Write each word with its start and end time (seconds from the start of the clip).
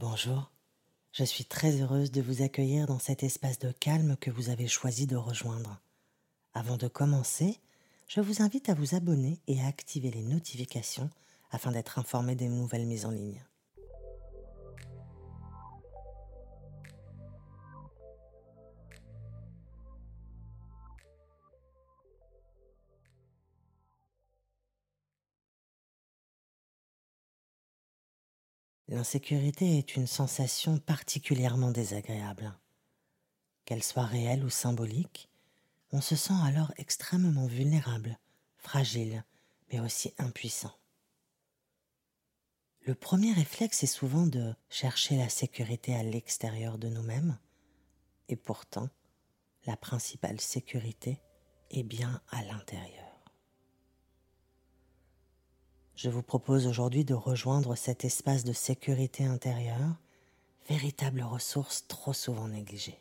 Bonjour, 0.00 0.50
je 1.12 1.24
suis 1.24 1.44
très 1.44 1.82
heureuse 1.82 2.10
de 2.10 2.22
vous 2.22 2.40
accueillir 2.40 2.86
dans 2.86 2.98
cet 2.98 3.22
espace 3.22 3.58
de 3.58 3.70
calme 3.70 4.16
que 4.18 4.30
vous 4.30 4.48
avez 4.48 4.66
choisi 4.66 5.06
de 5.06 5.14
rejoindre. 5.14 5.78
Avant 6.54 6.78
de 6.78 6.88
commencer, 6.88 7.60
je 8.08 8.22
vous 8.22 8.40
invite 8.40 8.70
à 8.70 8.74
vous 8.74 8.94
abonner 8.94 9.42
et 9.46 9.60
à 9.60 9.66
activer 9.66 10.10
les 10.10 10.22
notifications 10.22 11.10
afin 11.50 11.70
d'être 11.70 11.98
informé 11.98 12.34
des 12.34 12.48
nouvelles 12.48 12.86
mises 12.86 13.04
en 13.04 13.10
ligne. 13.10 13.44
L'insécurité 28.90 29.78
est 29.78 29.94
une 29.94 30.08
sensation 30.08 30.78
particulièrement 30.78 31.70
désagréable. 31.70 32.52
Qu'elle 33.64 33.84
soit 33.84 34.04
réelle 34.04 34.44
ou 34.44 34.50
symbolique, 34.50 35.30
on 35.92 36.00
se 36.00 36.16
sent 36.16 36.34
alors 36.42 36.72
extrêmement 36.76 37.46
vulnérable, 37.46 38.18
fragile, 38.56 39.24
mais 39.70 39.78
aussi 39.78 40.12
impuissant. 40.18 40.74
Le 42.80 42.96
premier 42.96 43.32
réflexe 43.32 43.84
est 43.84 43.86
souvent 43.86 44.26
de 44.26 44.56
chercher 44.68 45.16
la 45.16 45.28
sécurité 45.28 45.94
à 45.94 46.02
l'extérieur 46.02 46.76
de 46.76 46.88
nous-mêmes, 46.88 47.38
et 48.28 48.34
pourtant, 48.34 48.88
la 49.66 49.76
principale 49.76 50.40
sécurité 50.40 51.22
est 51.70 51.84
bien 51.84 52.20
à 52.30 52.42
l'intérieur. 52.42 52.99
Je 56.02 56.08
vous 56.08 56.22
propose 56.22 56.66
aujourd'hui 56.66 57.04
de 57.04 57.12
rejoindre 57.12 57.74
cet 57.74 58.06
espace 58.06 58.42
de 58.42 58.54
sécurité 58.54 59.26
intérieure, 59.26 60.00
véritable 60.66 61.20
ressource 61.20 61.86
trop 61.88 62.14
souvent 62.14 62.48
négligée. 62.48 62.98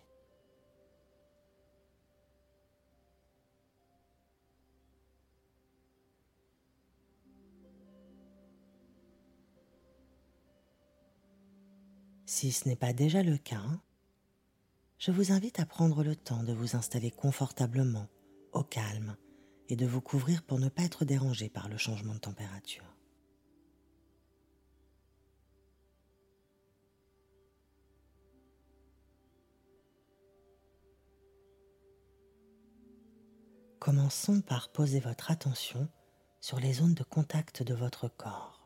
Si 12.25 12.51
ce 12.51 12.67
n'est 12.67 12.75
pas 12.75 12.91
déjà 12.91 13.23
le 13.23 13.37
cas, 13.37 13.63
je 14.97 15.11
vous 15.11 15.31
invite 15.31 15.61
à 15.61 15.65
prendre 15.65 16.03
le 16.03 16.17
temps 16.17 16.43
de 16.43 16.51
vous 16.51 16.75
installer 16.75 17.11
confortablement, 17.11 18.09
au 18.51 18.63
calme, 18.63 19.15
et 19.69 19.75
de 19.75 19.85
vous 19.85 20.01
couvrir 20.01 20.43
pour 20.43 20.59
ne 20.59 20.67
pas 20.67 20.83
être 20.83 21.05
dérangé 21.05 21.47
par 21.47 21.69
le 21.69 21.77
changement 21.77 22.15
de 22.15 22.19
température. 22.19 22.83
Commençons 33.79 34.41
par 34.41 34.71
poser 34.71 34.99
votre 34.99 35.31
attention 35.31 35.87
sur 36.41 36.59
les 36.59 36.73
zones 36.73 36.95
de 36.95 37.03
contact 37.03 37.63
de 37.63 37.73
votre 37.73 38.09
corps. 38.09 38.58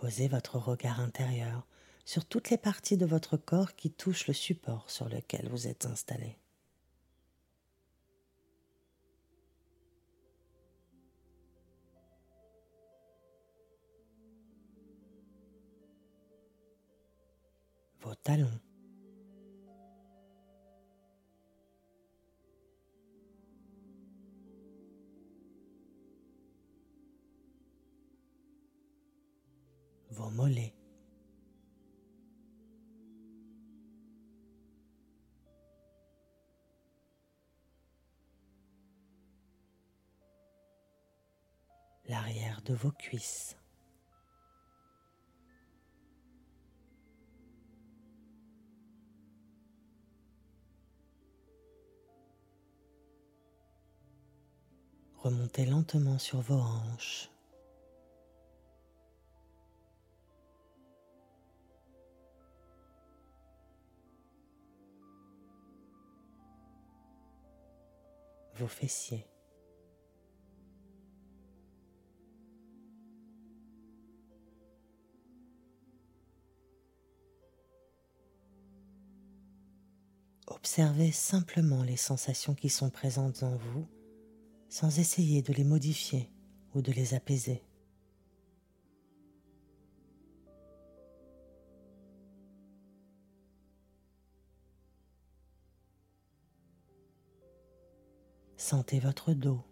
Posez 0.00 0.28
votre 0.28 0.56
regard 0.56 0.98
intérieur 0.98 1.66
sur 2.06 2.24
toutes 2.24 2.48
les 2.48 2.56
parties 2.56 2.96
de 2.96 3.04
votre 3.04 3.36
corps 3.36 3.74
qui 3.74 3.90
touchent 3.90 4.28
le 4.28 4.32
support 4.32 4.88
sur 4.88 5.10
lequel 5.10 5.50
vous 5.50 5.68
êtes 5.68 5.84
installé. 5.84 6.38
vos 18.00 18.14
talons. 18.14 18.69
L'arrière 42.10 42.60
de 42.62 42.74
vos 42.74 42.90
cuisses. 42.90 43.56
Remontez 55.16 55.66
lentement 55.66 56.18
sur 56.18 56.40
vos 56.40 56.54
hanches. 56.54 57.29
Fessiers. 68.66 69.26
Observez 80.46 81.10
simplement 81.10 81.82
les 81.82 81.96
sensations 81.96 82.54
qui 82.54 82.68
sont 82.68 82.90
présentes 82.90 83.42
en 83.42 83.56
vous 83.56 83.86
sans 84.68 84.98
essayer 84.98 85.42
de 85.42 85.52
les 85.52 85.64
modifier 85.64 86.30
ou 86.74 86.82
de 86.82 86.92
les 86.92 87.14
apaiser. 87.14 87.62
Sentez 98.70 99.00
votre 99.00 99.32
dos. 99.32 99.64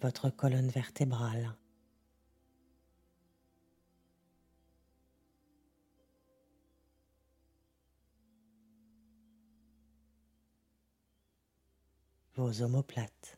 Votre 0.00 0.30
colonne 0.30 0.70
vertébrale. 0.70 1.54
vos 12.38 12.62
omoplates. 12.62 13.37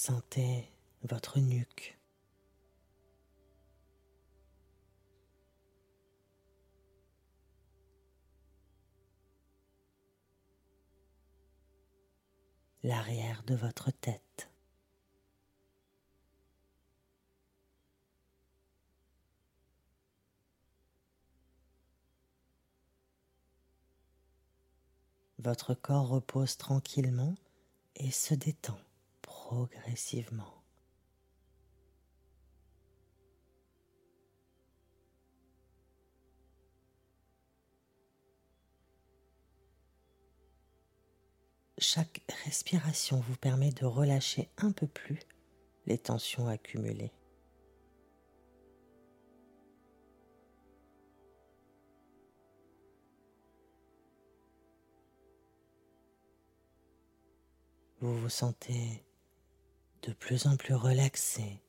Sentez 0.00 0.72
votre 1.02 1.40
nuque. 1.40 1.98
L'arrière 12.84 13.42
de 13.42 13.56
votre 13.56 13.90
tête. 13.90 14.48
Votre 25.40 25.74
corps 25.74 26.06
repose 26.06 26.56
tranquillement 26.56 27.34
et 27.96 28.12
se 28.12 28.34
détend 28.34 28.78
progressivement. 29.48 30.62
Chaque 41.78 42.20
respiration 42.44 43.20
vous 43.20 43.36
permet 43.36 43.70
de 43.70 43.86
relâcher 43.86 44.50
un 44.58 44.70
peu 44.70 44.86
plus 44.86 45.20
les 45.86 45.96
tensions 45.96 46.46
accumulées. 46.48 47.12
Vous 58.00 58.14
vous 58.18 58.28
sentez 58.28 59.07
de 60.02 60.12
plus 60.12 60.46
en 60.46 60.56
plus 60.56 60.74
relaxé. 60.74 61.62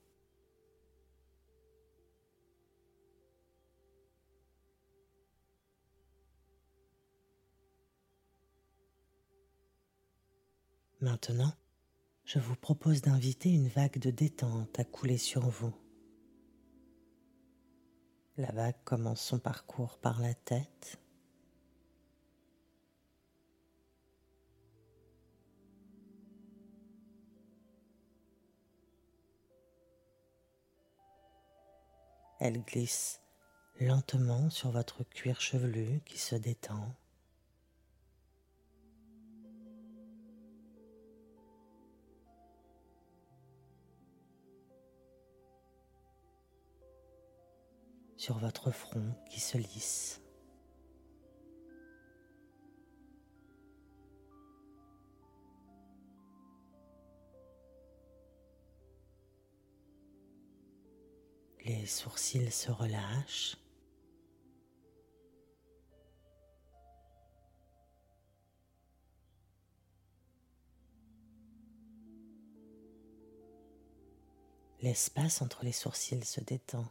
Maintenant, 11.01 11.53
je 12.25 12.39
vous 12.39 12.55
propose 12.55 13.01
d'inviter 13.01 13.49
une 13.49 13.69
vague 13.69 13.99
de 13.99 14.11
détente 14.11 14.77
à 14.79 14.83
couler 14.83 15.17
sur 15.17 15.47
vous. 15.47 15.73
La 18.37 18.51
vague 18.51 18.83
commence 18.83 19.21
son 19.21 19.39
parcours 19.39 19.97
par 19.97 20.19
la 20.19 20.33
tête. 20.33 20.99
Elle 32.39 32.62
glisse 32.63 33.21
lentement 33.81 34.50
sur 34.50 34.71
votre 34.71 35.03
cuir 35.03 35.41
chevelu 35.41 36.01
qui 36.06 36.18
se 36.18 36.36
détend. 36.36 36.95
sur 48.19 48.38
votre 48.38 48.69
front 48.71 49.15
qui 49.30 49.39
se 49.39 49.57
lisse. 49.57 50.21
Les 61.69 61.86
sourcils 61.86 62.51
se 62.51 62.71
relâchent. 62.71 63.56
L'espace 74.81 75.44
entre 75.44 75.63
les 75.63 75.71
sourcils 75.71 76.25
se 76.25 76.42
détend. 76.42 76.88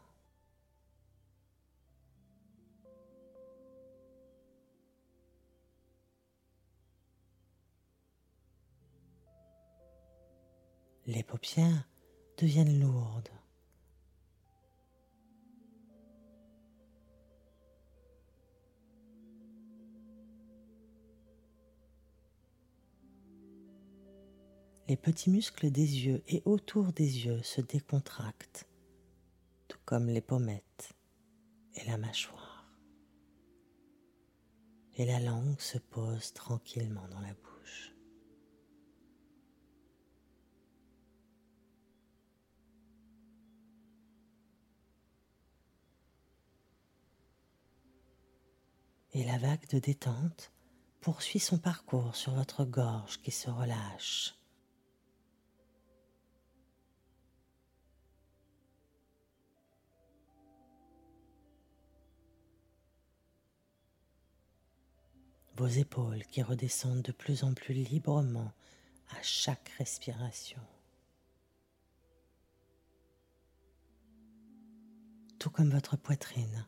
Les 11.07 11.25
paupières 11.25 11.89
deviennent 12.37 12.79
lourdes. 12.79 13.29
Les 24.89 24.97
petits 24.97 25.29
muscles 25.29 25.71
des 25.71 26.07
yeux 26.07 26.23
et 26.29 26.41
autour 26.47 26.95
des 26.95 27.27
yeux 27.27 27.43
se 27.43 27.61
décontractent, 27.61 28.67
tout 29.69 29.79
comme 29.85 30.07
les 30.07 30.23
pommettes 30.23 30.95
et 31.75 31.85
la 31.85 31.99
mâchoire. 31.99 32.73
Et 34.97 35.05
la 35.05 35.21
langue 35.21 35.61
se 35.61 35.77
pose 35.77 36.33
tranquillement 36.33 37.07
dans 37.09 37.21
la 37.21 37.35
bouche. 37.35 37.95
et 49.15 49.25
la 49.25 49.39
vague 49.39 49.69
de 49.71 49.81
détente 49.81 50.53
poursuit 51.01 51.41
son 51.41 51.59
parcours 51.59 52.15
sur 52.15 52.35
votre 52.35 52.65
gorge 52.65 53.21
qui 53.21 53.33
se 53.33 53.51
relâche. 53.51 54.38
Vos 65.59 65.67
épaules 65.67 66.25
qui 66.27 66.41
redescendent 66.41 67.03
de 67.03 67.11
plus 67.11 67.43
en 67.43 67.53
plus 67.53 67.75
librement 67.75 68.53
à 69.11 69.21
chaque 69.23 69.71
respiration. 69.71 70.61
Tout 75.41 75.51
comme 75.51 75.71
votre 75.71 75.97
poitrine 75.97 76.65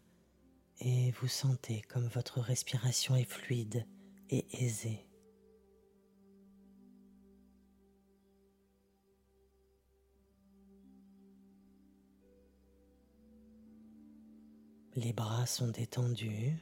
et 0.80 1.12
vous 1.12 1.28
sentez 1.28 1.82
comme 1.82 2.08
votre 2.08 2.40
respiration 2.40 3.14
est 3.14 3.30
fluide 3.30 3.86
et 4.28 4.44
aisée. 4.64 5.06
Les 14.96 15.12
bras 15.12 15.46
sont 15.46 15.68
détendus, 15.68 16.56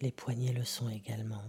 les 0.00 0.12
poignets 0.12 0.52
le 0.52 0.64
sont 0.64 0.88
également. 0.88 1.42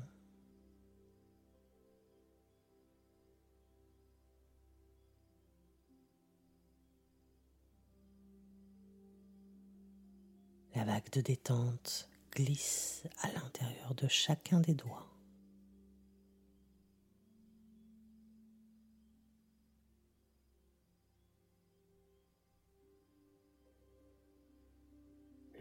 La 10.75 10.83
vague 10.83 11.09
de 11.11 11.21
détente 11.21 12.09
glisse 12.33 13.03
à 13.21 13.31
l'intérieur 13.31 13.95
de 13.95 14.07
chacun 14.09 14.59
des 14.59 14.73
doigts. 14.73 15.07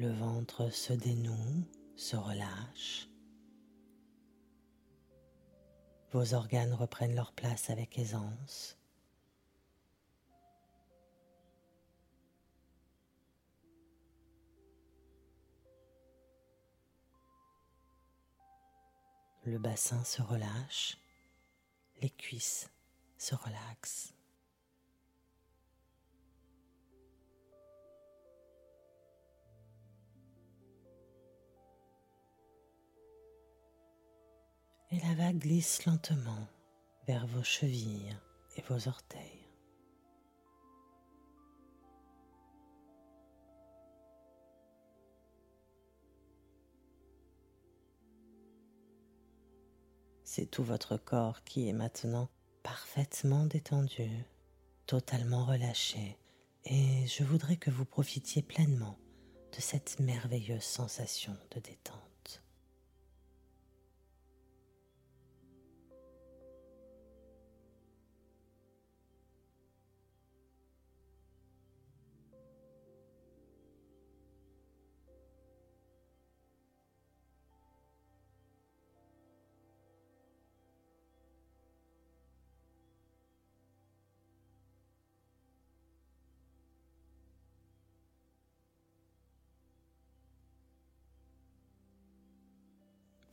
Le 0.00 0.12
ventre 0.12 0.70
se 0.70 0.92
dénoue, 0.92 1.64
se 1.96 2.16
relâche. 2.16 3.08
Vos 6.12 6.34
organes 6.34 6.74
reprennent 6.74 7.14
leur 7.14 7.32
place 7.32 7.70
avec 7.70 7.98
aisance. 7.98 8.78
Le 19.44 19.58
bassin 19.58 20.02
se 20.04 20.22
relâche, 20.22 20.96
les 22.00 22.08
cuisses 22.08 22.70
se 23.18 23.34
relaxent. 23.34 24.13
Et 34.94 35.00
la 35.08 35.14
vague 35.16 35.38
glisse 35.38 35.86
lentement 35.86 36.46
vers 37.08 37.26
vos 37.26 37.42
chevilles 37.42 38.16
et 38.56 38.62
vos 38.68 38.86
orteils. 38.86 39.48
C'est 50.22 50.46
tout 50.46 50.62
votre 50.62 50.96
corps 50.96 51.42
qui 51.42 51.68
est 51.68 51.72
maintenant 51.72 52.28
parfaitement 52.62 53.46
détendu, 53.46 54.08
totalement 54.86 55.44
relâché, 55.44 56.16
et 56.66 57.04
je 57.08 57.24
voudrais 57.24 57.56
que 57.56 57.72
vous 57.72 57.84
profitiez 57.84 58.42
pleinement 58.42 58.96
de 59.56 59.60
cette 59.60 59.98
merveilleuse 59.98 60.62
sensation 60.62 61.36
de 61.50 61.58
détente. 61.58 62.13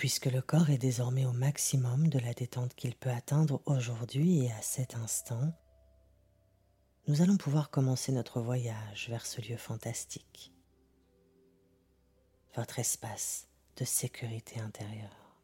Puisque 0.02 0.26
le 0.26 0.42
corps 0.42 0.72
est 0.72 0.80
désormais 0.80 1.28
au 1.28 1.32
maximum 1.32 2.08
de 2.08 2.18
la 2.18 2.34
détente 2.34 2.74
qu'il 2.74 2.96
peut 2.96 3.12
atteindre 3.12 3.62
aujourd'hui 3.68 4.46
et 4.46 4.52
à 4.52 4.60
cet 4.64 4.96
instant, 4.96 5.54
nous 7.08 7.22
allons 7.22 7.38
pouvoir 7.38 7.70
commencer 7.70 8.12
notre 8.12 8.42
voyage 8.42 9.10
vers 9.10 9.28
ce 9.28 9.42
lieu 9.42 9.58
fantastique, 9.58 10.52
votre 12.56 12.80
espace 12.80 13.48
de 13.78 13.86
sécurité 13.86 14.60
intérieure. 14.60 15.38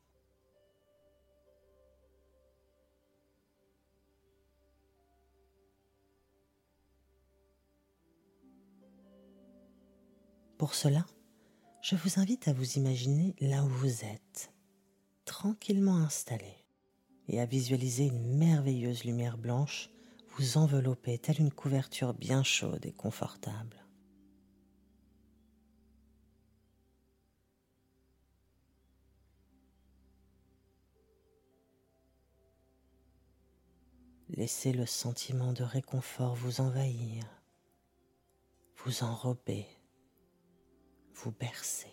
Pour 10.57 10.73
cela, 10.73 11.05
je 11.89 11.95
vous 11.95 12.19
invite 12.19 12.49
à 12.49 12.53
vous 12.53 12.73
imaginer 12.73 13.33
là 13.39 13.63
où 13.63 13.69
vous 13.69 14.03
êtes, 14.03 14.51
tranquillement 15.23 15.95
installé, 15.95 16.53
et 17.29 17.39
à 17.39 17.45
visualiser 17.45 18.07
une 18.07 18.37
merveilleuse 18.37 19.05
lumière 19.05 19.37
blanche 19.37 19.89
vous 20.35 20.57
envelopper 20.57 21.17
telle 21.17 21.39
une 21.39 21.49
couverture 21.49 22.13
bien 22.13 22.43
chaude 22.43 22.85
et 22.85 22.91
confortable. 22.91 23.85
Laissez 34.27 34.73
le 34.73 34.85
sentiment 34.85 35.53
de 35.53 35.63
réconfort 35.63 36.35
vous 36.35 36.59
envahir, 36.59 37.23
vous 38.75 39.05
enrober 39.05 39.65
vous 41.23 41.31
bercer. 41.31 41.91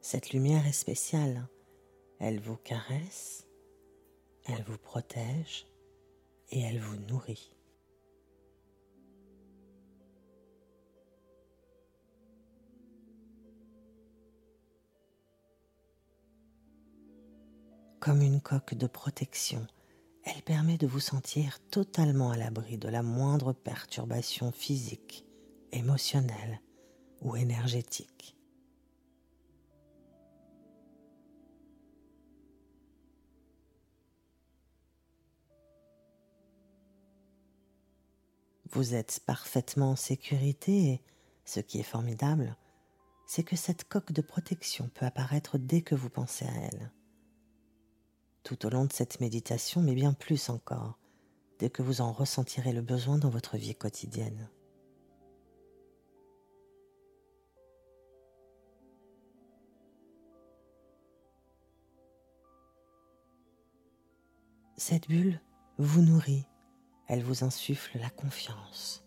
Cette 0.00 0.30
lumière 0.32 0.66
est 0.66 0.72
spéciale. 0.72 1.48
Elle 2.20 2.38
vous 2.38 2.56
caresse, 2.56 3.46
elle 4.44 4.62
vous 4.62 4.78
protège 4.78 5.66
et 6.50 6.60
elle 6.60 6.78
vous 6.78 6.96
nourrit. 6.96 7.56
Comme 18.04 18.20
une 18.20 18.42
coque 18.42 18.74
de 18.74 18.86
protection. 18.86 19.66
Elle 20.24 20.42
permet 20.42 20.76
de 20.76 20.86
vous 20.86 21.00
sentir 21.00 21.58
totalement 21.70 22.32
à 22.32 22.36
l'abri 22.36 22.76
de 22.76 22.90
la 22.90 23.02
moindre 23.02 23.54
perturbation 23.54 24.52
physique, 24.52 25.24
émotionnelle 25.72 26.60
ou 27.22 27.34
énergétique. 27.34 28.36
Vous 38.70 38.94
êtes 38.94 39.20
parfaitement 39.24 39.92
en 39.92 39.96
sécurité 39.96 40.90
et 40.90 41.02
ce 41.46 41.60
qui 41.60 41.80
est 41.80 41.82
formidable, 41.82 42.54
c'est 43.26 43.44
que 43.44 43.56
cette 43.56 43.84
coque 43.84 44.12
de 44.12 44.20
protection 44.20 44.90
peut 44.92 45.06
apparaître 45.06 45.56
dès 45.56 45.80
que 45.80 45.94
vous 45.94 46.10
pensez 46.10 46.44
à 46.44 46.54
elle 46.70 46.92
tout 48.44 48.66
au 48.66 48.70
long 48.70 48.84
de 48.84 48.92
cette 48.92 49.20
méditation, 49.20 49.80
mais 49.80 49.94
bien 49.94 50.12
plus 50.12 50.50
encore, 50.50 50.98
dès 51.58 51.70
que 51.70 51.82
vous 51.82 52.02
en 52.02 52.12
ressentirez 52.12 52.72
le 52.72 52.82
besoin 52.82 53.18
dans 53.18 53.30
votre 53.30 53.56
vie 53.56 53.74
quotidienne. 53.74 54.50
Cette 64.76 65.08
bulle 65.08 65.40
vous 65.78 66.02
nourrit, 66.02 66.46
elle 67.08 67.22
vous 67.22 67.44
insuffle 67.44 67.98
la 67.98 68.10
confiance. 68.10 69.04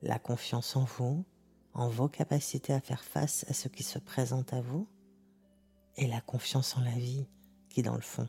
La 0.00 0.18
confiance 0.18 0.76
en 0.76 0.84
vous, 0.84 1.26
en 1.74 1.88
vos 1.88 2.08
capacités 2.08 2.72
à 2.72 2.80
faire 2.80 3.04
face 3.04 3.44
à 3.50 3.52
ce 3.52 3.68
qui 3.68 3.82
se 3.82 3.98
présente 3.98 4.54
à 4.54 4.62
vous, 4.62 4.88
et 5.96 6.06
la 6.06 6.22
confiance 6.22 6.76
en 6.78 6.80
la 6.80 6.92
vie, 6.92 7.28
dans 7.82 7.94
le 7.94 8.00
fond, 8.00 8.28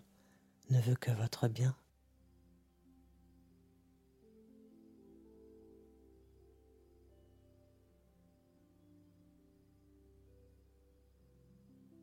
ne 0.69 0.79
veut 0.81 0.95
que 0.95 1.11
votre 1.11 1.47
bien. 1.47 1.75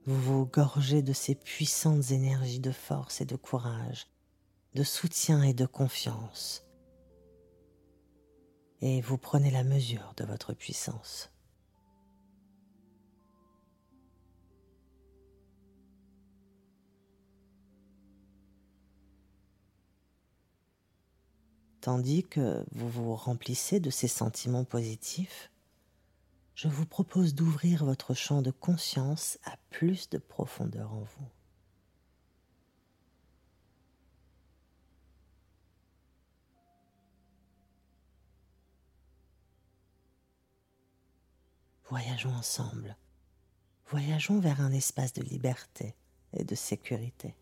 Vous 0.05 0.21
vous 0.21 0.47
gorgez 0.47 1.03
de 1.03 1.13
ces 1.13 1.35
puissantes 1.35 2.13
énergies 2.13 2.61
de 2.61 2.73
force 2.73 3.21
et 3.21 3.27
de 3.27 3.37
courage, 3.37 4.07
de 4.75 4.83
soutien 4.83 5.43
et 5.43 5.53
de 5.53 5.67
confiance, 5.67 6.65
et 8.81 9.01
vous 9.01 9.19
prenez 9.19 9.51
la 9.51 9.65
mesure 9.65 10.15
de 10.17 10.25
votre 10.25 10.55
puissance. 10.55 11.31
Tandis 21.89 22.23
que 22.23 22.63
vous 22.73 22.91
vous 22.91 23.15
remplissez 23.15 23.81
de 23.81 23.89
ces 23.89 24.09
sentiments 24.09 24.65
positifs, 24.65 25.51
je 26.55 26.69
vous 26.69 26.85
propose 26.85 27.35
d'ouvrir 27.35 27.87
votre 27.87 28.13
champ 28.13 28.43
de 28.43 28.51
conscience 28.51 29.39
à 29.47 29.57
plus 29.71 30.11
de 30.11 30.19
profondeur 30.19 30.93
en 30.93 31.01
vous. 31.01 31.29
Voyageons 41.89 42.35
ensemble. 42.35 42.99
Voyageons 43.87 44.41
vers 44.41 44.61
un 44.61 44.73
espace 44.73 45.15
de 45.15 45.23
liberté 45.23 45.95
et 46.35 46.45
de 46.45 46.55
sécurité. 46.55 47.35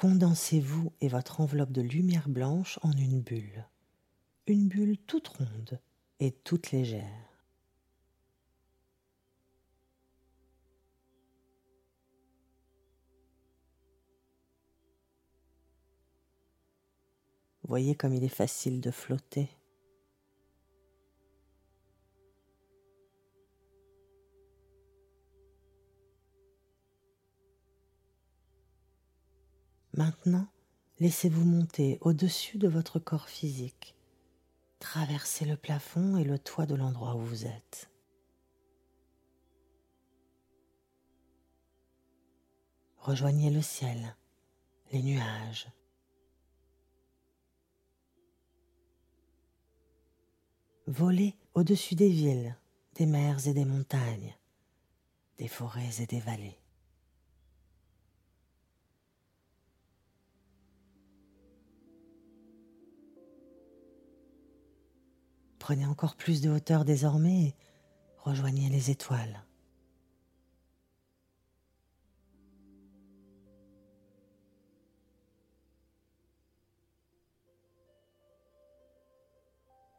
Condensez-vous 0.00 0.94
et 1.02 1.08
votre 1.08 1.42
enveloppe 1.42 1.72
de 1.72 1.82
lumière 1.82 2.30
blanche 2.30 2.78
en 2.80 2.90
une 2.92 3.20
bulle, 3.20 3.68
une 4.46 4.66
bulle 4.66 4.96
toute 4.96 5.28
ronde 5.28 5.78
et 6.20 6.32
toute 6.32 6.70
légère. 6.70 7.04
Voyez 17.64 17.94
comme 17.94 18.14
il 18.14 18.24
est 18.24 18.28
facile 18.28 18.80
de 18.80 18.90
flotter. 18.90 19.50
Maintenant, 29.94 30.46
laissez-vous 31.00 31.44
monter 31.44 31.98
au-dessus 32.00 32.58
de 32.58 32.68
votre 32.68 32.98
corps 32.98 33.28
physique. 33.28 33.96
Traversez 34.78 35.44
le 35.44 35.56
plafond 35.56 36.16
et 36.16 36.24
le 36.24 36.38
toit 36.38 36.66
de 36.66 36.74
l'endroit 36.74 37.16
où 37.16 37.20
vous 37.20 37.46
êtes. 37.46 37.90
Rejoignez 42.98 43.50
le 43.50 43.62
ciel, 43.62 44.16
les 44.92 45.02
nuages. 45.02 45.68
Volez 50.86 51.34
au-dessus 51.54 51.94
des 51.94 52.10
villes, 52.10 52.56
des 52.94 53.06
mers 53.06 53.46
et 53.46 53.54
des 53.54 53.64
montagnes, 53.64 54.36
des 55.38 55.48
forêts 55.48 56.00
et 56.00 56.06
des 56.06 56.20
vallées. 56.20 56.59
Prenez 65.70 65.86
encore 65.86 66.16
plus 66.16 66.40
de 66.40 66.50
hauteur 66.50 66.84
désormais 66.84 67.42
et 67.44 67.54
rejoignez 68.18 68.68
les 68.70 68.90
étoiles. 68.90 69.44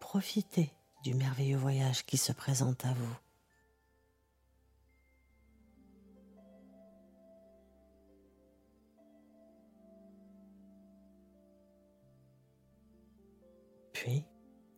Profitez 0.02 0.74
du 1.06 1.14
merveilleux 1.14 1.56
voyage 1.56 2.06
qui 2.06 2.18
se 2.18 2.34
présente 2.34 2.84
à 2.84 2.92
vous. 2.92 3.31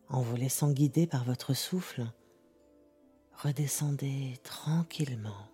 En 0.08 0.20
vous 0.20 0.36
laissant 0.36 0.70
guider 0.70 1.06
par 1.06 1.24
votre 1.24 1.54
souffle, 1.54 2.04
redescendez 3.32 4.38
tranquillement. 4.42 5.48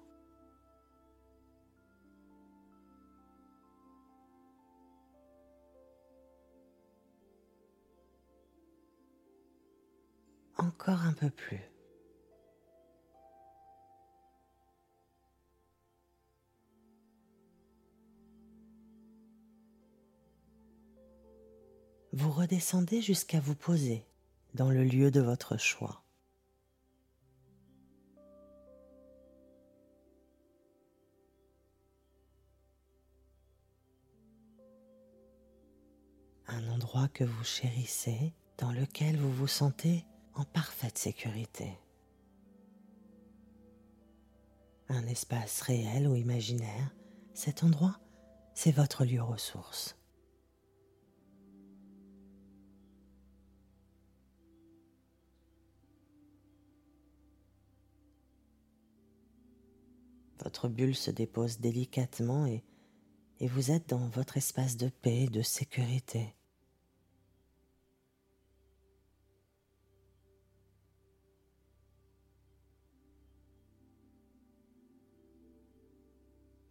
Encore 10.58 11.02
un 11.02 11.14
peu 11.14 11.30
plus. 11.30 11.62
Vous 22.12 22.30
redescendez 22.30 23.00
jusqu'à 23.00 23.40
vous 23.40 23.54
poser 23.54 24.04
dans 24.54 24.70
le 24.70 24.84
lieu 24.84 25.10
de 25.10 25.20
votre 25.20 25.56
choix. 25.56 26.02
Un 36.46 36.66
endroit 36.68 37.08
que 37.08 37.22
vous 37.24 37.44
chérissez, 37.44 38.34
dans 38.58 38.72
lequel 38.72 39.16
vous 39.16 39.32
vous 39.32 39.46
sentez 39.46 40.04
en 40.34 40.44
parfaite 40.44 40.98
sécurité. 40.98 41.78
Un 44.88 45.06
espace 45.06 45.60
réel 45.60 46.08
ou 46.08 46.16
imaginaire, 46.16 46.92
cet 47.34 47.62
endroit, 47.62 48.00
c'est 48.54 48.72
votre 48.72 49.04
lieu 49.04 49.22
ressource. 49.22 49.99
Votre 60.42 60.68
bulle 60.68 60.94
se 60.94 61.10
dépose 61.10 61.58
délicatement 61.58 62.46
et, 62.46 62.64
et 63.40 63.48
vous 63.48 63.70
êtes 63.70 63.90
dans 63.90 64.08
votre 64.08 64.36
espace 64.36 64.76
de 64.76 64.88
paix 64.88 65.24
et 65.24 65.28
de 65.28 65.42
sécurité. 65.42 66.34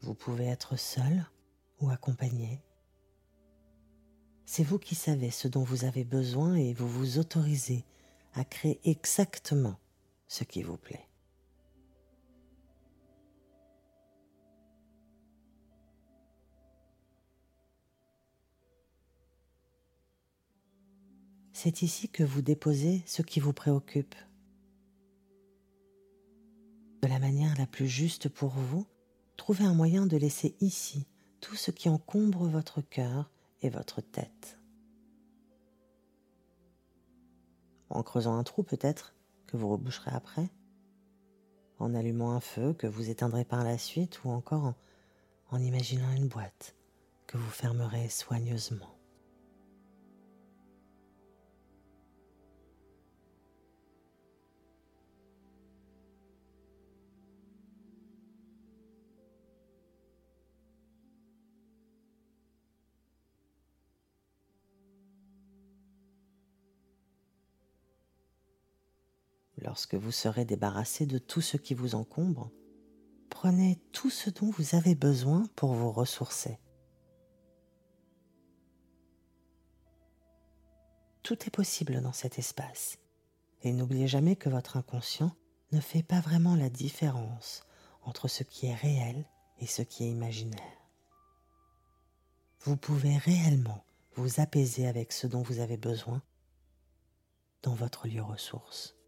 Vous 0.02 0.16
pouvez 0.16 0.46
être 0.46 0.76
seul 0.76 1.26
ou 1.82 1.90
accompagné. 1.90 2.64
C'est 4.46 4.64
vous 4.64 4.80
qui 4.80 4.96
savez 4.96 5.30
ce 5.30 5.48
dont 5.48 5.64
vous 5.64 5.86
avez 5.86 6.04
besoin 6.04 6.56
et 6.56 6.74
vous 6.74 6.88
vous 6.88 7.20
autorisez 7.20 7.86
à 8.34 8.44
créer 8.44 8.80
exactement 8.84 9.80
ce 10.28 10.44
qui 10.44 10.64
vous 10.64 10.78
plaît. 10.78 11.09
C'est 21.62 21.82
ici 21.82 22.08
que 22.08 22.24
vous 22.24 22.42
déposez 22.42 23.04
ce 23.06 23.22
qui 23.22 23.42
vous 23.42 23.52
préoccupe. 23.52 24.16
De 27.02 27.08
la 27.10 27.20
manière 27.20 27.54
la 27.58 27.68
plus 27.68 27.90
juste 27.90 28.30
pour 28.30 28.52
vous, 28.52 28.88
trouvez 29.36 29.66
un 29.66 29.74
moyen 29.74 30.06
de 30.06 30.16
laisser 30.16 30.56
ici 30.62 31.06
tout 31.42 31.56
ce 31.56 31.72
qui 31.72 31.90
encombre 31.90 32.48
votre 32.48 32.80
cœur 32.80 33.30
et 33.62 33.70
votre 33.70 34.00
tête. 34.00 34.58
En 37.90 38.04
creusant 38.04 38.38
un 38.38 38.44
trou 38.46 38.64
peut-être 38.64 39.14
que 39.46 39.58
vous 39.58 39.68
reboucherez 39.68 40.12
après, 40.14 40.50
en 41.78 41.94
allumant 41.94 42.32
un 42.32 42.40
feu 42.40 42.72
que 42.72 42.88
vous 42.88 43.10
éteindrez 43.10 43.44
par 43.44 43.66
la 43.66 43.78
suite 43.78 44.24
ou 44.24 44.30
encore 44.30 44.76
en, 45.52 45.60
imaginant 45.60 46.14
une 46.14 46.30
boîte 46.30 46.78
que 47.28 47.38
vous 47.38 47.52
fermerez 47.52 48.08
soigneusement. 48.08 48.99
Lorsque 69.62 69.96
vous 69.96 70.12
serez 70.12 70.46
débarrassé 70.46 71.06
de 71.06 71.18
tout 71.18 71.42
ce 71.42 71.58
qui 71.58 71.74
vous 71.74 71.96
encombre, 71.96 72.52
prenez 73.30 73.78
tout 73.92 74.10
ce 74.10 74.30
dont 74.30 74.50
vous 74.52 74.76
avez 74.76 74.96
besoin 74.96 75.46
pour 75.56 75.74
vous 75.74 75.92
ressourcer. 75.92 76.60
Tout 81.24 81.46
est 81.46 81.52
possible 81.52 82.02
dans 82.02 82.14
cet 82.14 82.40
espace. 82.40 82.98
Et 83.62 83.74
n'oubliez 83.74 84.08
jamais 84.08 84.38
que 84.38 84.50
votre 84.50 84.78
inconscient 84.78 85.36
ne 85.74 85.82
fait 85.82 86.04
pas 86.04 86.22
vraiment 86.22 86.56
la 86.56 86.70
différence 86.70 87.64
entre 88.04 88.28
ce 88.30 88.44
qui 88.44 88.68
est 88.68 88.76
réel 88.76 89.26
et 89.60 89.68
ce 89.68 89.82
qui 89.82 90.06
est 90.06 90.12
imaginaire. 90.12 90.64
Vous 92.62 92.78
pouvez 92.78 93.18
réellement 93.18 93.84
vous 94.16 94.40
apaiser 94.40 94.88
avec 94.88 95.12
ce 95.12 95.28
dont 95.28 95.42
vous 95.42 95.60
avez 95.60 95.78
besoin 95.78 96.22
dans 97.62 97.74
votre 97.74 98.08
lieu 98.08 98.24
ressource. 98.24 98.99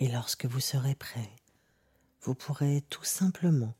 Et 0.00 0.08
lorsque 0.08 0.46
vous 0.46 0.60
serez 0.60 0.94
prêt, 0.94 1.30
vous 2.22 2.34
pourrez 2.34 2.82
tout 2.88 3.04
simplement 3.04 3.74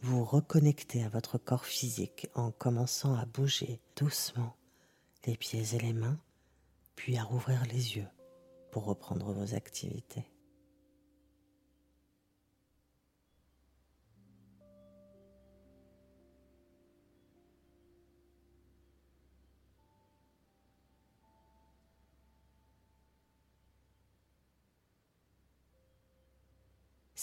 vous 0.00 0.24
reconnecter 0.24 1.04
à 1.04 1.08
votre 1.08 1.38
corps 1.38 1.66
physique 1.66 2.28
en 2.34 2.50
commençant 2.50 3.14
à 3.14 3.26
bouger 3.26 3.80
doucement 3.96 4.56
les 5.26 5.36
pieds 5.36 5.74
et 5.74 5.78
les 5.78 5.92
mains, 5.92 6.18
puis 6.96 7.18
à 7.18 7.22
rouvrir 7.22 7.64
les 7.66 7.96
yeux 7.96 8.08
pour 8.70 8.86
reprendre 8.86 9.32
vos 9.32 9.54
activités. 9.54 10.31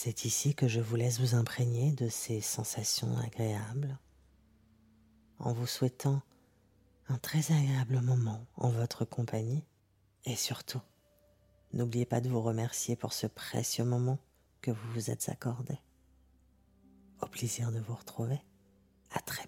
C'est 0.01 0.23
ici 0.23 0.55
que 0.55 0.69
je 0.69 0.79
vous 0.79 0.95
laisse 0.95 1.19
vous 1.19 1.35
imprégner 1.35 1.91
de 1.91 2.07
ces 2.07 2.39
sensations 2.39 3.17
agréables 3.17 3.99
en 5.39 5.51
vous 5.51 5.67
souhaitant 5.67 6.21
un 7.09 7.17
très 7.17 7.51
agréable 7.51 7.99
moment 7.99 8.47
en 8.55 8.69
votre 8.69 9.03
compagnie 9.03 9.65
et 10.23 10.37
surtout, 10.37 10.79
n'oubliez 11.73 12.05
pas 12.05 12.21
de 12.21 12.29
vous 12.29 12.39
remercier 12.41 12.95
pour 12.95 13.11
ce 13.11 13.27
précieux 13.27 13.83
moment 13.83 14.19
que 14.61 14.71
vous 14.71 14.89
vous 14.93 15.11
êtes 15.11 15.27
accordé. 15.27 15.77
Au 17.21 17.27
plaisir 17.27 17.69
de 17.73 17.79
vous 17.79 17.95
retrouver. 17.95 18.39
À 19.11 19.19
très 19.19 19.45